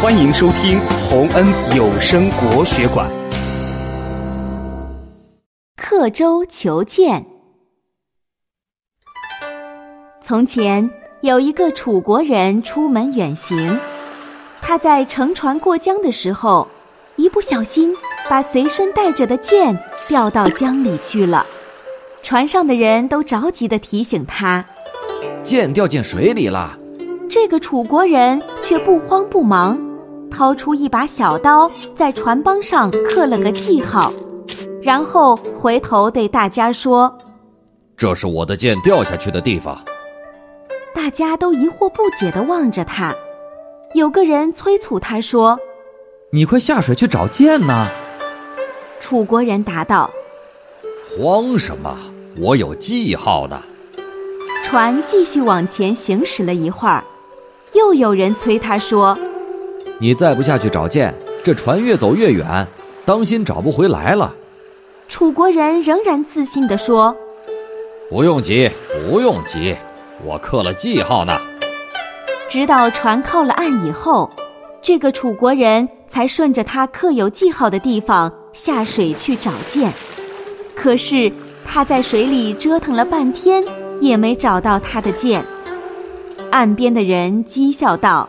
[0.00, 1.44] 欢迎收听洪恩
[1.76, 3.10] 有声国学馆。
[5.74, 7.26] 刻舟求剑。
[10.20, 10.88] 从前
[11.22, 13.76] 有一个楚国人出门远行，
[14.62, 16.68] 他在乘船过江的时候，
[17.16, 17.92] 一不小心
[18.30, 19.76] 把随身带着的剑
[20.06, 21.44] 掉到江里去了。
[22.22, 24.64] 船上的人都着急的提醒他
[25.42, 26.78] ：“剑掉进水里了。”
[27.28, 29.76] 这个楚国人却不慌不忙。
[30.38, 34.12] 掏出一把小刀，在船帮上刻了个记号，
[34.80, 37.12] 然后回头对大家说
[37.98, 39.76] ：“这是我的剑掉下去的地方。”
[40.94, 43.12] 大家都疑惑不解地望着他。
[43.94, 45.58] 有个人催促他说
[46.30, 47.88] ：“你快下水去找剑呐！”
[49.02, 50.08] 楚国人答道
[51.18, 51.98] ：“慌什么？
[52.38, 53.60] 我有记号的。”
[54.62, 57.02] 船继续往前行驶了一会儿，
[57.72, 59.18] 又有人催他说。
[60.00, 62.66] 你再不下去找剑，这船越走越远，
[63.04, 64.32] 当心找不回来了。
[65.08, 67.16] 楚国人仍然自信地说
[68.08, 68.70] ：“不用急，
[69.10, 69.76] 不用急，
[70.24, 71.36] 我刻了记号呢。”
[72.48, 74.30] 直到船靠了岸以后，
[74.80, 79.92] 这个楚国人才顺着他刻有记号的地方下水去找剑。
[80.76, 81.30] 可是
[81.66, 83.64] 他在水里折腾了半天，
[84.00, 85.44] 也没找到他的剑。
[86.52, 88.28] 岸边的人讥笑道。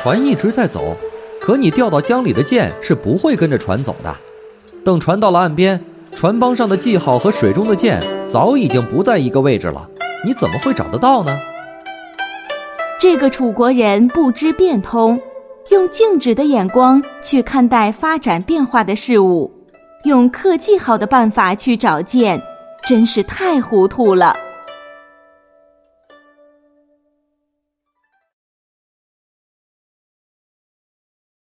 [0.00, 0.96] 船一直在走，
[1.40, 4.14] 可你掉到江里的剑是不会跟着船走的。
[4.84, 5.78] 等船到了岸边，
[6.14, 9.88] 船帮上的记号和水中的剑早已经不在一个位置了，
[10.24, 11.36] 你怎么会找得到呢？
[13.00, 15.20] 这个楚国人不知变通，
[15.70, 19.52] 用静止的眼光去看待发展变化的事物，
[20.04, 22.40] 用刻记号的办法去找剑，
[22.86, 24.36] 真是太糊涂了。